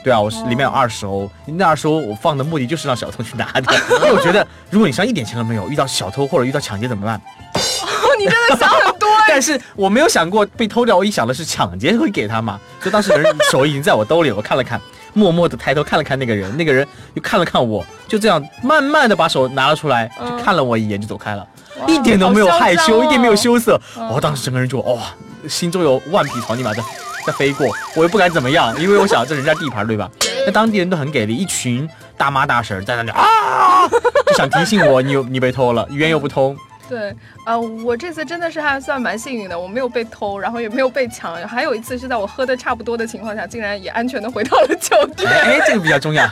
[0.04, 7.20] 对啊，我是里面有二十欧，那二十欧我放的目的就是让小偷去拿的， 因为我觉得如果你身上一点钱都没有，遇到小偷或者遇到抢劫怎么办？
[7.56, 14.80] 哦，你真的想很多哎、但是我没有想过被偷掉，我一想的是抢劫会给他嘛，所以当时人手已经在我兜里，我看了看，
[15.18, 21.46] 默默的抬头看了看那个人，那个人又看了看我，就这样慢慢的把手拿了出来，就看了我一眼就走开了，
[21.88, 24.08] 一点都没有害羞，一点没有羞涩，嗯。
[24.10, 25.02] 我当时整个人就哇，
[25.50, 26.84] 心中有万匹草泥马在
[27.26, 30.08] 在飞过，我又不敢怎么样，因为我想这人家地盘对吧？
[30.46, 33.88] 那当地人都很给力，一群大妈大婶在那里啊，
[34.28, 36.56] 就想提醒我你有你被偷了，语言又不通。
[36.88, 45.30] 对，啊、我这次真的是还算蛮幸运的，我没有被偷，然后也没有被抢，还有一次是在我喝的差不多的情况下，竟然也安全的回到了酒店。
[45.30, 46.28] 哎，这个比较重要，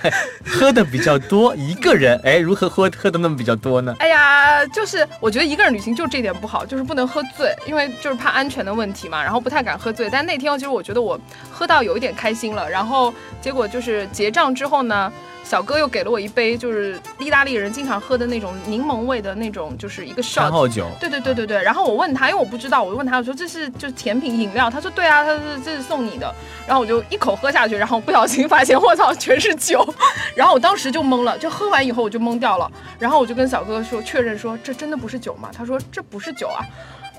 [0.46, 3.96] 喝的比较多，一个人，哎，如何喝喝的那么比较多呢？
[4.00, 10.10] 哎呀，就是我觉得一个人旅行就这点不好，就是不能喝醉，因为就是怕安全的问题嘛，然后不太敢喝醉。
[10.10, 11.20] 但那天其实我觉得我
[11.52, 15.12] 喝到有一点开心了，然后结果就是结账之后呢，
[15.46, 20.52] 小哥又给了我一杯就是意大利人经常喝的那种柠檬味的那种，就是一个 shot 餐。
[20.52, 26.34] 后酒，对对对对对，然后我问他，因为我不知道，我就问他，我说这是就是甜品饮料，他说对啊，他说这是送你的，
[26.66, 29.88] 然后我就一口喝下去，然后不小心发现我操全是酒，
[30.36, 35.52] 然后我当时就懵了，就喝完以后我就懵掉了，然后我就跟小哥说确认说这真的不是酒吗？
[35.56, 36.66] 他说这不是酒啊，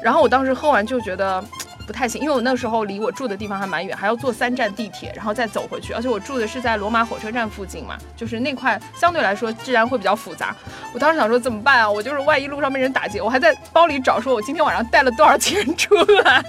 [0.03, 1.43] 然后我当时喝完就觉得。
[1.87, 5.93] 不太行，因为我那时候离我住的地方还蛮远，还要坐三站地铁，然后再走回去。
[5.93, 10.55] 而且我住的是在罗马火车站附近嘛，就是那块相对来说治安会比较复杂。
[10.93, 11.89] 我当时想说怎么办啊？
[11.89, 16.43] 我就是万一路上被人打劫，我还在包里找，说我今天晚上带了多少钱出来。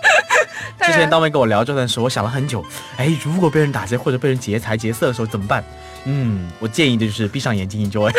[0.81, 2.65] 之前当妹跟我聊这段时候，我想了很久，
[2.97, 5.63] 哎，如果被人打劫或者被人劫财劫色的时候怎么办？
[6.05, 8.11] 嗯，我建议的就是闭上眼睛 enjoy。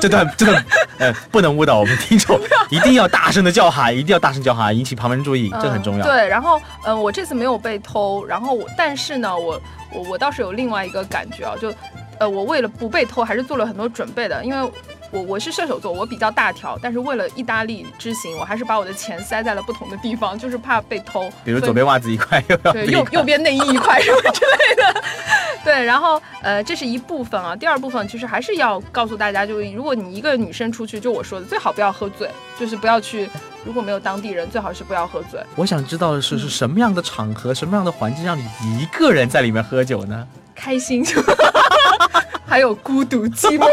[0.00, 0.64] 这段这段
[0.98, 2.38] 呃不能误导我们听众，
[2.70, 6.04] 一定要大声的叫喊，一定要大声叫喊，引起旁边人注意，这很重要。
[6.04, 6.06] 嗯。
[6.06, 9.60] 对，然后嗯、呃我这次没有被偷，然后我但是呢，我
[9.92, 11.72] 我我倒是有另外一个感觉啊，就
[12.18, 14.72] 呃我为了不被偷，还是做了很多准备的，因为。
[15.10, 21.30] 我我是射手座，我比较大条，但是为了意大利之行，我还是把我的钱塞在了不同的地方，就是怕被偷。
[21.44, 25.02] 比如左边袜子一块，右边对，右右边内衣一块什么之类的。
[25.64, 27.54] 对，然后呃，这是一部分啊。
[27.54, 33.28] 第二部分其实还是要告诉大家，就是如果你一个女生出去，就我说的，最好不要喝醉，就是不要去，
[33.64, 35.38] 如果没有当地人，最好是不要喝醉。
[35.56, 38.44] 我想知道的是，是什么样的场合、什么样的环境让你
[38.80, 40.26] 一个人在里面喝酒呢？
[40.54, 41.04] 开心，
[42.50, 43.64] 还有孤独寂寞。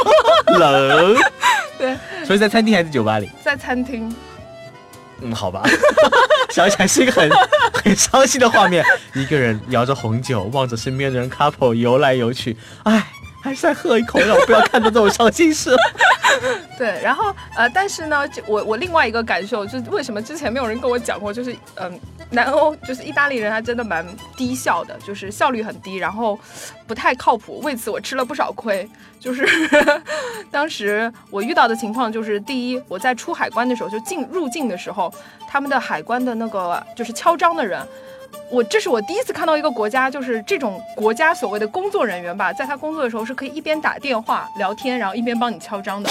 [0.59, 1.17] 冷。
[1.79, 3.27] 对，所以在餐厅还是酒吧里？
[3.43, 4.15] 在餐厅。
[5.19, 5.63] 嗯，好吧，
[6.53, 7.27] 想起来是一个很
[7.73, 8.85] 很伤心的画面，
[9.15, 13.03] 一个人摇着红酒，望着身边的人 couple 游来游去，唉，
[13.41, 15.75] 还是再喝一口，让我不要看到这种伤心事。
[16.77, 26.37] 对，然后呃，但是呢，就我我另外一个感受就是，为什么之前没有人跟我讲过，就是嗯、南欧就是意大利人，他真的蛮低效的，就是效率很低，然后
[26.85, 27.59] 不太靠谱。
[27.61, 28.87] 为此我吃了不少亏。
[29.19, 29.47] 就是
[30.51, 35.11] 当时我遇到的情况就是，第一，我在出海关的时候，就进入境的时候，
[35.49, 37.81] 他们的海关的那个就是敲章的人。
[38.49, 46.09] 我这是我第一次看到一个国家，就是这种国家所谓的工作人员吧，在他工作的时候是可以一边打电话聊天，然后一边帮你敲章的。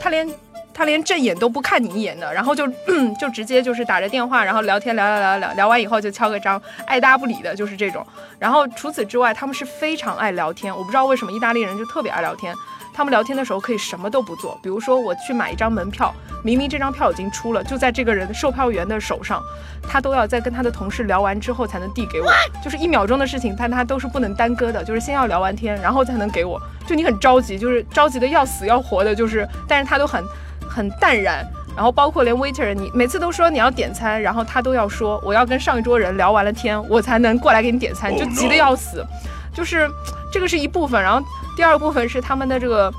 [0.00, 0.28] 他连
[0.74, 2.66] 他连正眼都不看你一眼的，然后就
[3.20, 8.04] 就直接就是打着电话，然后聊天聊聊聊聊聊完以后就敲个章，爱搭不理的，就是这种。
[8.38, 12.52] 然后除此之外，他们是非常爱聊天，我不知道为什么意大利人就特别爱聊天。
[12.98, 19.40] 他们聊天的时候可以什么都不做，比如说我去买一张门票，明明这张票已经出了，就在这个人售票员的手上，
[19.88, 22.28] 他都要在跟他的同事聊完之后才能递给我，
[22.60, 26.60] 就是一秒钟的事情，但他都是不能耽搁的，就是先要聊完天，然后才能给我。
[26.88, 30.20] 就你很着急，就是着急的要死要活的，就是，但是他都很
[30.68, 31.46] 很淡然。
[31.76, 39.06] 然后包括连 waiter，你每次都说你要点餐，然后他都要说我要跟上一桌人聊完了天，我才能过来给你点餐，就急得要死。
[39.58, 39.90] 就是
[40.32, 41.20] 这个是一部分，然后
[41.56, 42.94] 第二部分是他们的这个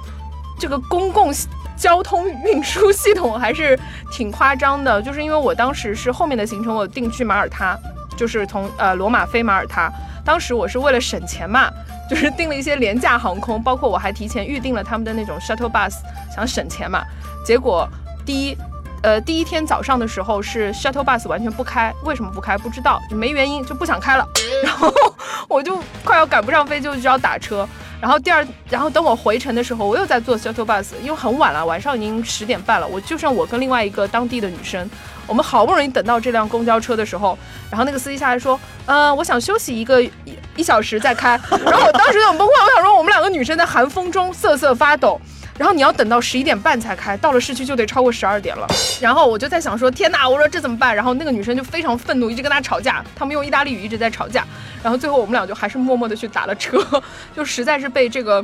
[0.59, 1.33] 这个公共
[1.77, 3.79] 交通运输系统还是
[4.11, 5.01] 挺夸张的。
[5.01, 7.79] 就是因为我当时是后面的行程，我定去马耳他，
[8.17, 9.89] 就是从呃罗马飞马耳他，
[10.25, 11.71] 当时我是为了省钱嘛，
[12.09, 15.93] 就是订了一些廉价航空，包括我还提前预定了他们的那种 shuttle bus，
[16.35, 17.01] 想省钱嘛。
[17.45, 17.87] 结果
[18.25, 18.57] 第一。
[19.01, 24.27] 呃，第一天早上的时候是 shuttle bus 完全不开，为什么不开不知道，就没原因，就不想开了。
[24.63, 24.93] 然后
[25.47, 27.67] 我就快要赶不上飞机，就只要打车。
[28.01, 32.87] 然后第二，然后等我回程的时候，我又在坐 shuttle bus，因为很晚了，晚上已经十点半了。
[32.87, 34.89] 我就剩我跟另外一个当地的女生，
[35.27, 37.37] 我们好不容易等到这辆公交车的时候，
[37.69, 40.11] 然后那个司机下来说，呃，我想休息一个一
[40.57, 41.39] 一小时再开。
[41.65, 45.19] 然后我当时就很崩溃，我想说我们两个女生在寒风中瑟瑟发抖。
[45.59, 48.65] 然后你要等到十一点半才开，到了市区就得超过十二点了。
[49.01, 50.95] 然后我就在想说，天哪，我说这怎么办？
[50.95, 53.03] 然后那个女生就非常愤怒，一直跟他吵架。
[53.13, 54.47] 他们用意大利语一直在吵架。
[54.81, 56.81] 然后最后我们俩就还是默默的去打了车，
[57.35, 58.43] 就实在是被这个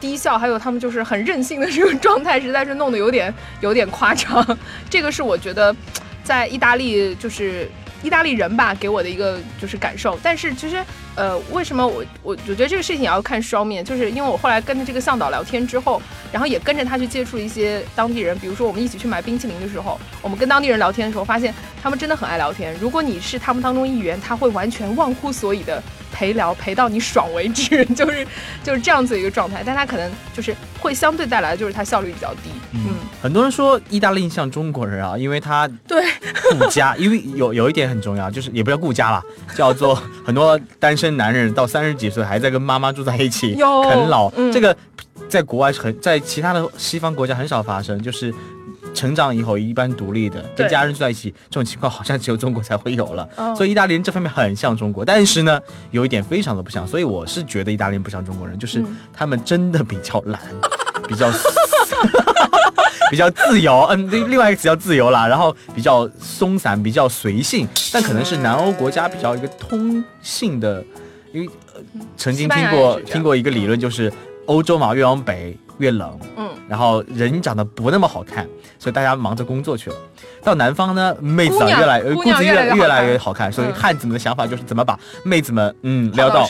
[0.00, 4.58] 低效，还有他们就是很任性的这个状态，实在是弄得有点有点夸张。
[4.90, 5.74] 这个是我觉得
[6.24, 7.70] 在意大利就是。
[8.02, 10.84] 意大利人吧给我的一个就是感受，但是其实，
[11.16, 16.00] 呃，为什么我我我觉得这个事情也要看双面，就是因为我后来跟着这个向导聊天之后，
[16.30, 21.52] 然后也跟着他去接触一些当地人，比如说我们一起去买冰淇淋的时候，我们跟当地人聊天的时候，发现
[21.82, 22.76] 他们真的很爱聊天。
[22.80, 25.82] 如果你是他们当中一员，他会完全忘乎所以的。
[26.12, 28.26] 陪聊陪到你爽为止， 就是
[28.64, 32.50] 就是这样子一个状态，但他可能就是会相对带来的就是它效率比较低。
[32.72, 36.04] 嗯，很多人说意大利像中国人啊，因为他对
[36.52, 39.22] 顾家， 因为有有一点很重要，就是也不叫顾家了，
[39.56, 44.76] 叫做 很多单身男人到三十几岁还在跟妈妈住在一起啃老，这个
[45.28, 48.32] 在国外很在其他的西方国家很少发生，就是。
[48.96, 53.28] 成长以后一般独立的，跟家人住在一起，这种情况好像只有中国才会有了。
[53.54, 56.86] 所以意大利人这方面很像中国，但是呢，有一点非常的不像。
[56.88, 58.82] 所以我是觉得意大利人不像中国人，就是
[59.12, 60.40] 他们真的比较懒，
[61.06, 61.30] 比较
[63.10, 63.86] 比较自由。
[63.90, 67.68] 嗯，另外一个词叫自由啦，然后比较松散，比较随性。
[67.92, 70.82] 但可能是南欧国家比较一个通性的，
[71.32, 71.50] 因为
[72.16, 74.10] 曾经听过听过一个理论，就是
[74.46, 76.18] 欧洲嘛越往北越冷。
[76.36, 76.45] 嗯。
[76.68, 78.46] 然后人长得不那么好看，
[78.78, 79.96] 所以大家忙着工作去了。
[80.42, 86.46] 到南方呢，妹子啊越来姑子越越来越好看，所以汉子们的想法就是怎么把妹子们嗯撩到。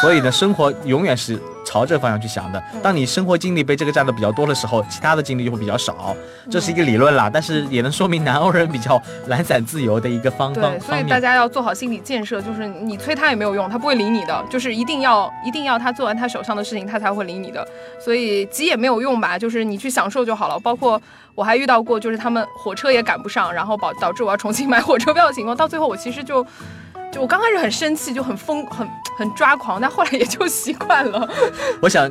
[0.00, 2.62] 所以呢，生活永远是朝这个方向去想的。
[2.82, 6.16] 当你生活经历被这个占的比较多的时候，其他的经历就会比较少。
[6.50, 14.42] 这是一个理论啦，但是也能说明南欧人比较懒散自由的一个方方所以大家要做好心理建设，就是你催他也没有用，他不会理你的。
[14.48, 17.66] 就是一定要一定要他做完他手上的事情，他才会理你的。
[18.02, 20.58] 所以急也没有用吧，就是你去享受就好了。
[20.60, 21.00] 包括
[21.34, 25.54] 我还遇到过，就是他们火车也赶不上，然后导导致我要重新买火车票的情况。
[25.54, 26.46] 到最后我其实就。
[27.18, 31.28] 就我刚开始很生气，就很疯，很很抓狂，但后来也就习惯了。
[31.82, 32.08] 我想，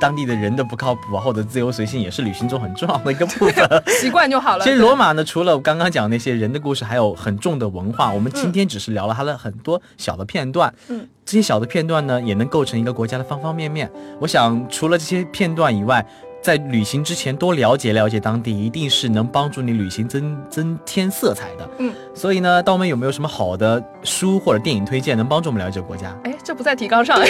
[0.00, 3.82] 当地的人的不靠谱或者自由随性，也是旅行中很重要的一个部分。
[4.00, 4.64] 习惯就好了。
[4.64, 8.10] 其实罗马呢，除了我刚刚讲那些人的故事，还有很重的文化。
[8.10, 10.72] 我们今天只是聊了它的很多小的片段。
[10.88, 13.90] 嗯，这些小的片段呢，也能构成一个国家的方方面面。
[14.18, 16.06] 我想，除了这些片段以外。
[16.42, 21.68] 在旅行之前多了解了解当地，一定是能帮助你旅行增增添色彩的。
[21.78, 26.14] 嗯，所以呢，道们有没有什么好的书或者电影推荐，能帮助我们了解国家？
[26.24, 27.20] 哎，这不在提纲上。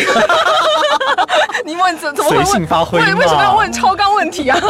[1.64, 3.00] 你问怎怎么随性发挥？
[3.00, 4.60] 为为什么要问超纲问题啊？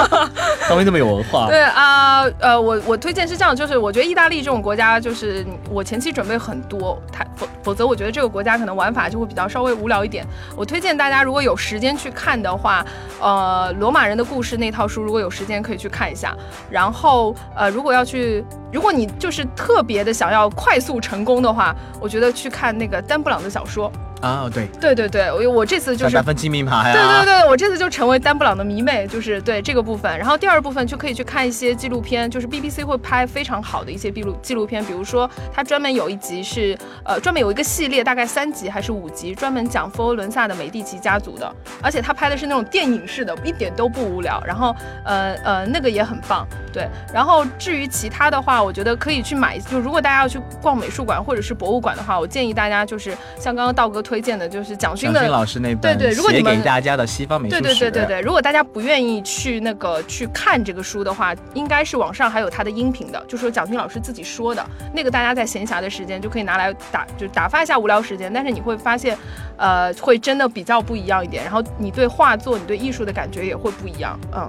[0.68, 1.46] 道们这么有文化。
[1.48, 7.26] 对啊，呃，我我推荐是这样，就是我觉得意大利这种国家，就是我前期准备很多，太
[7.66, 10.24] 否则我觉得这个国家可能玩法就会比较稍微无聊一点。
[10.54, 12.86] 我推荐大家如果有时间去看的话，
[13.20, 14.26] 呃，罗马人的。
[14.26, 16.36] 故事那套书，如果有时间可以去看一下。
[16.68, 18.44] 然后，呃，如果要去，
[18.76, 23.90] 如果你就是特别的想要快速成功的话，我觉得去看那个丹布朗的小说。
[24.22, 30.18] 啊，对对对对，我我这次就是对对对，我这次就成为丹布朗的迷妹，就是对这个部分。
[30.18, 44.42] 然后第二部分就可以去看一些纪录片，就是 BBC 会拍非常好的一些纪录纪录片，比如说它专门有一集是呃专门有一个系列，大概三集还是五集，专门讲佛罗伦萨的美第奇家族的，而且他拍的是那种电影式的，一点都不无聊。
[44.46, 44.74] 然后
[45.04, 46.88] 呃呃那个也很棒，对。
[47.12, 54.20] 然后至于其他的话，我觉得可以去买，就如果大家要去逛美术馆或者是博物馆的话，我建议大家就是像刚刚道哥推。
[54.26, 68.32] 荐的就是蒋勋的老师那本对对，如果你们给大家的西方美术史，对对对对对，如果大家不愿意去那个去看这个书的话，应该是网上还有他的音频的，就是蒋勋老师自己说的那个，大家在闲暇的时间就可以拿来打，就打发一下无聊时间。
[68.32, 69.16] 但是你会发现，
[69.58, 74.48] 呃，会真的比较不一样一点，然后你对画作、你对艺术的感觉也会不一样，嗯。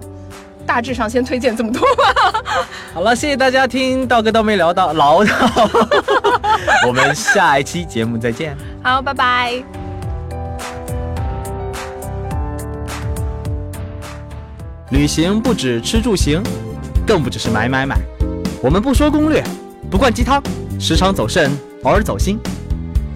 [0.68, 2.44] 大致上先推荐这么多吧。
[2.94, 5.88] 好了，谢谢大家听道哥都没聊到唠叨，
[6.86, 8.56] 我们下一期节目再见。
[8.84, 9.64] 好，拜拜。
[14.92, 16.42] 旅行不止吃住行，
[17.06, 17.98] 更不只是买买买。
[18.62, 19.44] 我们不说攻略，
[19.90, 20.42] 不灌鸡汤，
[20.80, 21.52] 时常走肾，
[21.84, 22.40] 偶尔走心。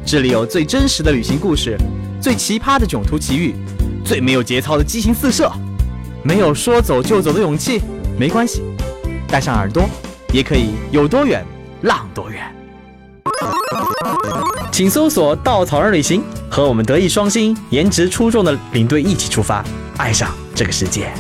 [0.06, 1.78] 这里有最真实的旅行故事，
[2.22, 3.56] 最奇葩的囧途奇遇，
[4.04, 5.52] 最没有节操的激情四射。
[6.24, 7.82] 没有说走就走的勇气，
[8.18, 8.62] 没关系，
[9.28, 9.90] 带上耳朵，
[10.32, 11.44] 也可以有多远
[11.82, 12.44] 浪多远。
[14.72, 19.64] 请搜索“稻草人旅行”，和我们德艺双馨、颜值出众的领队一起出发，
[19.98, 21.12] 爱上这个世界。